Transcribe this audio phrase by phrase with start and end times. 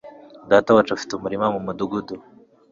[0.49, 2.15] Datawacu afite umurima mu mudugudu.